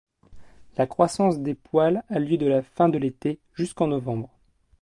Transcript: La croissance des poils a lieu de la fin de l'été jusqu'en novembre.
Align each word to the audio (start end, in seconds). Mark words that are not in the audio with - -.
La 0.77 0.87
croissance 0.87 1.37
des 1.41 1.53
poils 1.53 2.03
a 2.09 2.17
lieu 2.17 2.35
de 2.37 2.47
la 2.47 2.63
fin 2.63 2.89
de 2.89 2.97
l'été 2.97 3.39
jusqu'en 3.53 3.85
novembre. 3.85 4.31